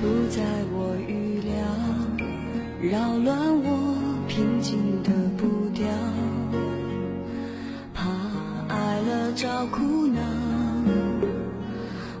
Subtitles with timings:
[0.00, 0.40] 不在
[0.72, 1.52] 我预料，
[2.80, 3.96] 扰乱我
[4.28, 5.86] 平静的步调，
[7.92, 8.04] 怕
[8.68, 10.20] 爱了找苦恼，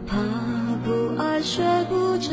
[0.06, 0.16] 怕
[0.84, 2.32] 不爱睡不着。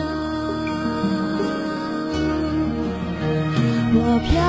[3.94, 4.42] 我飘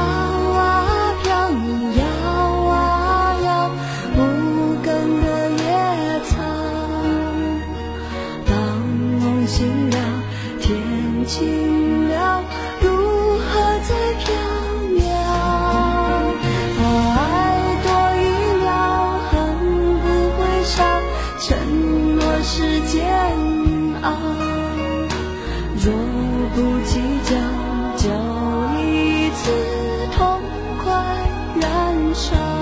[32.14, 32.61] 伤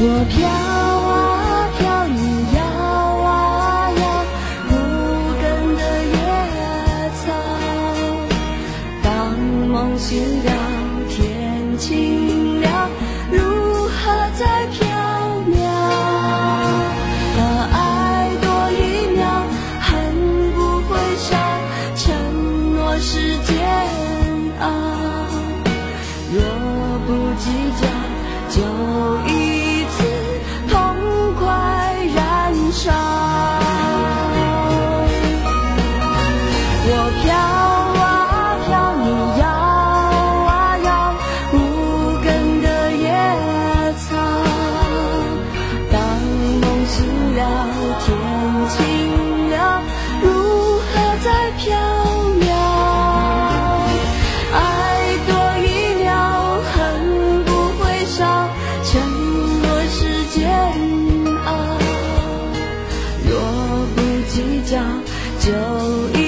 [0.00, 2.20] 我飘啊飘，你
[2.54, 4.02] 摇啊摇，
[4.70, 4.72] 无
[5.42, 5.80] 根的
[6.14, 6.16] 野
[7.18, 7.26] 草。
[9.02, 9.08] 当
[9.68, 10.08] 梦醒
[10.44, 10.50] 了，
[11.08, 12.27] 天晴
[64.68, 64.82] 不计较，
[65.40, 66.27] 就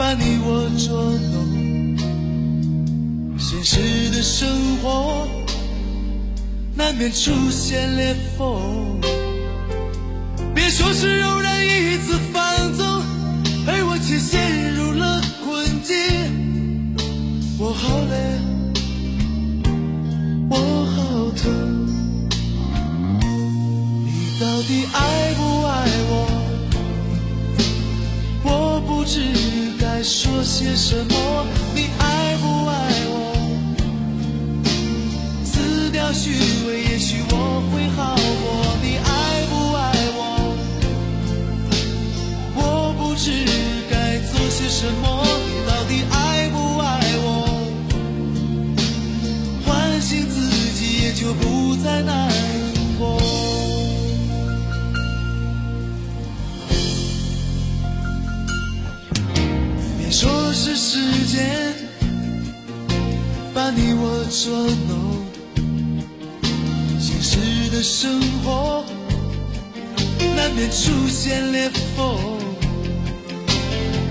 [0.00, 1.98] 把你我捉弄，
[3.38, 4.48] 现实的生
[4.78, 5.28] 活
[6.74, 8.98] 难免出现裂缝。
[10.54, 12.42] 别说是偶然一次放
[12.72, 12.86] 纵，
[13.66, 15.94] 而我却陷入了困境。
[17.58, 18.40] 我好累，
[20.48, 20.56] 我
[20.96, 21.44] 好疼，
[24.06, 24.08] 你
[24.40, 25.09] 到底爱不爱
[30.76, 31.46] 什么？
[31.74, 32.74] 你爱不爱
[33.08, 33.14] 我？
[35.44, 36.30] 撕掉虚
[36.66, 37.34] 伪，也许我
[37.70, 38.76] 会好过。
[38.82, 39.08] 你爱
[39.50, 39.80] 不爱
[40.16, 40.18] 我？
[42.56, 43.30] 我不知
[43.90, 45.24] 该做些什么。
[45.46, 46.88] 你到底爱不爱
[47.22, 47.28] 我？
[49.66, 52.32] 唤醒自己，也就不再难
[52.98, 53.20] 过。
[64.42, 65.20] 说 no
[66.98, 68.82] 现实的生活
[70.34, 72.16] 难免出现裂缝，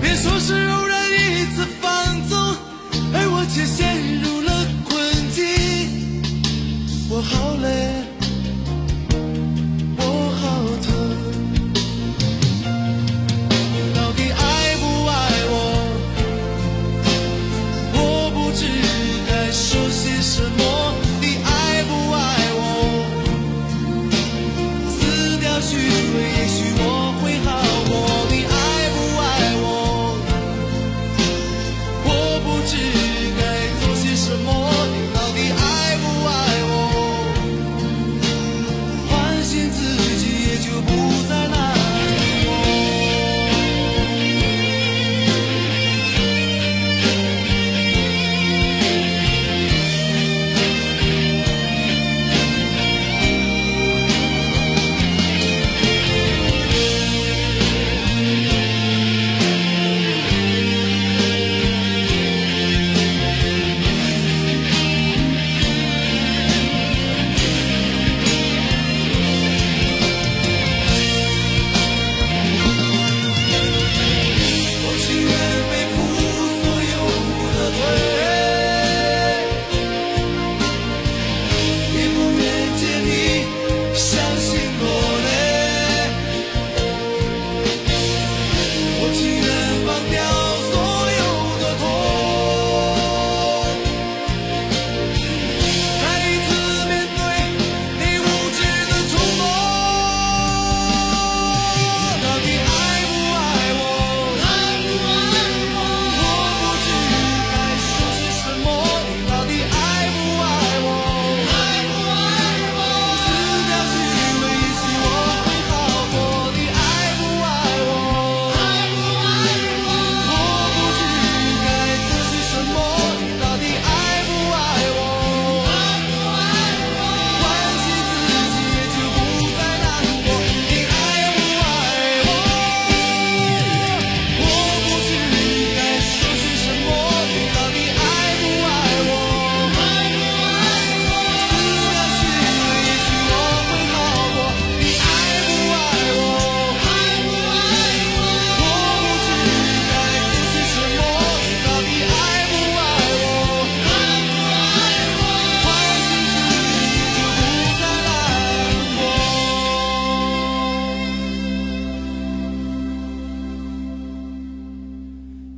[0.00, 2.38] 别说是偶然一次放纵，
[3.12, 5.02] 而我却陷入了困
[5.34, 6.22] 境。
[7.10, 8.09] 我好累。
[25.60, 25.99] reçu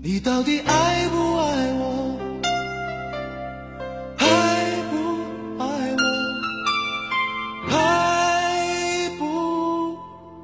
[0.04, 2.18] 你到底爱不爱我？
[4.18, 4.26] 爱
[4.90, 4.96] 不
[5.62, 6.02] 爱我？
[7.70, 9.22] 爱不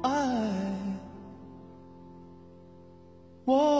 [0.01, 0.07] 爱
[3.43, 3.78] 我？